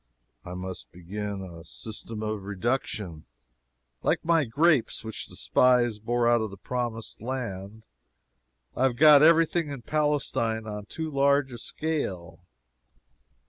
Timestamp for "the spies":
5.27-5.99